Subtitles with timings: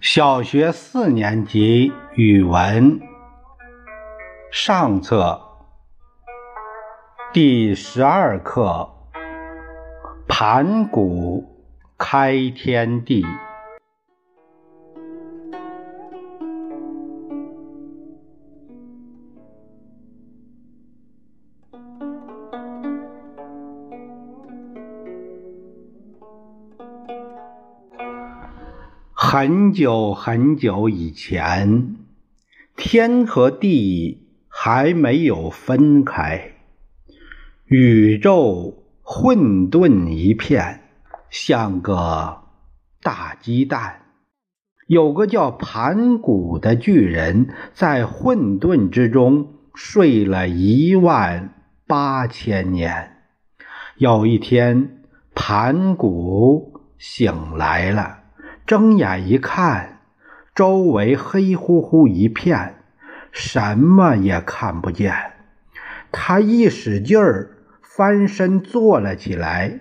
[0.00, 2.98] 小学四年级语文
[4.50, 5.38] 上册
[7.34, 8.88] 第十二课
[10.26, 11.44] 《盘古
[11.98, 13.22] 开天地》。
[29.32, 31.94] 很久很久以前，
[32.74, 36.54] 天和地还没有分开，
[37.66, 40.80] 宇宙混沌一片，
[41.30, 42.42] 像个
[43.00, 44.00] 大鸡蛋。
[44.88, 51.54] 有个叫盘古的巨人，在混沌之中睡了一万
[51.86, 53.12] 八千年。
[53.96, 55.04] 有一天，
[55.36, 58.19] 盘古醒来了。
[58.70, 59.98] 睁眼一看，
[60.54, 62.76] 周围黑乎乎一片，
[63.32, 65.12] 什么也看不见。
[66.12, 69.80] 他一使劲儿，翻身坐了起来，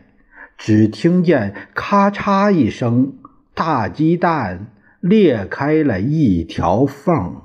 [0.57, 3.13] 只听见咔嚓一声，
[3.53, 7.43] 大鸡蛋裂开了一条缝，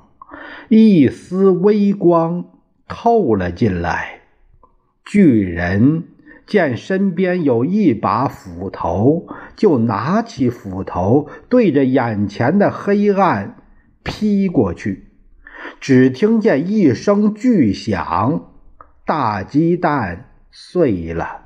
[0.69, 2.45] 一丝微光
[2.87, 4.21] 透了进来。
[5.05, 6.05] 巨人。
[6.45, 13.57] 见身边有一把斧头，就拿起斧头，对着眼前的黑暗
[14.03, 15.07] 劈过去。
[15.79, 18.51] 只听见一声巨响，
[19.05, 21.41] 大鸡蛋碎了。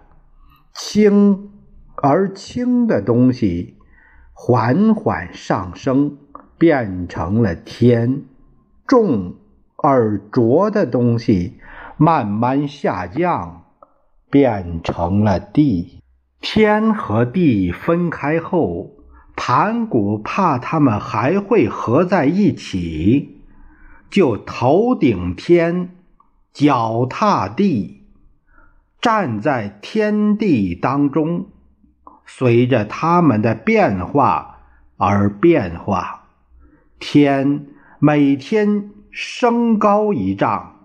[0.73, 1.49] 轻
[1.95, 3.77] 而轻的东西
[4.33, 6.17] 缓缓上升，
[6.57, 8.23] 变成了天；
[8.87, 9.35] 重
[9.77, 11.59] 而浊的东西
[11.97, 13.68] 慢慢下降。
[14.29, 16.01] 变成了地，
[16.39, 18.91] 天和地分开后，
[19.35, 23.41] 盘古怕他们还会合在一起，
[24.09, 25.95] 就头顶天，
[26.53, 28.03] 脚踏地，
[29.01, 31.47] 站在天地当中，
[32.25, 34.59] 随着他们的变化
[34.97, 36.27] 而变化。
[36.99, 37.65] 天
[37.97, 40.75] 每天升高一丈，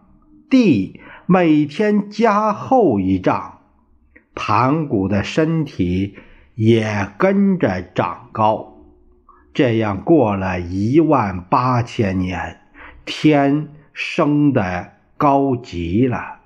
[0.49, 1.01] 地。
[1.27, 3.61] 每天加厚一丈，
[4.35, 6.17] 盘古的身体
[6.55, 8.75] 也跟着长高。
[9.55, 12.61] 这样过了一万八千年，
[13.07, 16.41] 天升得高极了，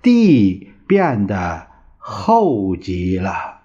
[0.00, 1.66] 地变得
[1.98, 3.62] 厚极了。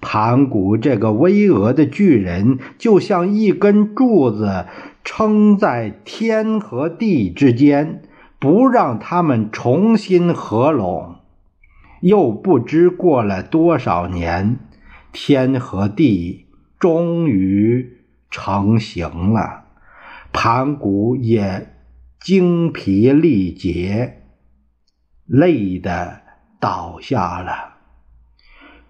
[0.00, 4.66] 盘古这个巍峨的巨人，就像一根柱子，
[5.02, 8.02] 撑在天和地之间。
[8.40, 11.16] 不让他们重新合拢，
[12.00, 14.58] 又不知过了多少年，
[15.12, 16.46] 天和地
[16.78, 17.98] 终于
[18.30, 19.64] 成型了。
[20.32, 21.74] 盘古也
[22.18, 24.22] 精疲力竭，
[25.26, 26.22] 累得
[26.58, 27.74] 倒下了。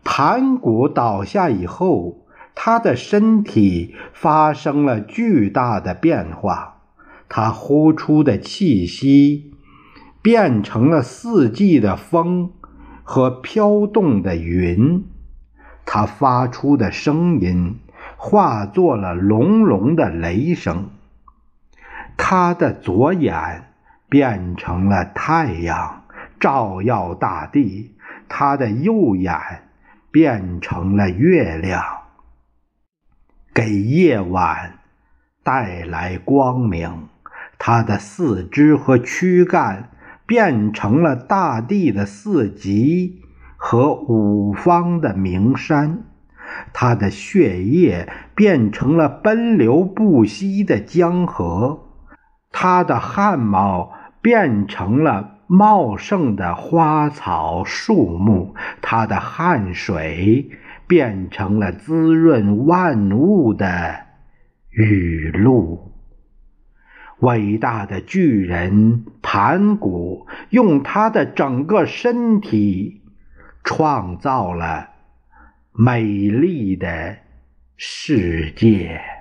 [0.04, 6.79] 盘古倒下以后，他的身体发生了巨大的变化。
[7.32, 9.54] 他呼出的气息
[10.20, 12.50] 变成了四季的风
[13.04, 15.04] 和飘动的云，
[15.86, 17.78] 他发出的声音
[18.16, 20.90] 化作了隆隆的雷声。
[22.16, 23.72] 他的左眼
[24.08, 26.02] 变成了太阳，
[26.40, 27.92] 照耀大地；
[28.28, 29.38] 他的右眼
[30.10, 31.80] 变成了月亮，
[33.54, 34.80] 给夜晚
[35.44, 37.06] 带来光明。
[37.62, 39.90] 他的四肢和躯干
[40.26, 43.20] 变成了大地的四极
[43.58, 46.04] 和五方的名山，
[46.72, 51.80] 他的血液变成了奔流不息的江河，
[52.50, 53.92] 他的汗毛
[54.22, 60.50] 变成了茂盛的花草树木，他的汗水
[60.86, 64.06] 变成了滋润万物的
[64.70, 65.92] 雨露。
[67.20, 73.00] 伟大的巨人盘古用他的整个身体
[73.64, 74.90] 创造了
[75.72, 77.18] 美丽的
[77.76, 79.19] 世界。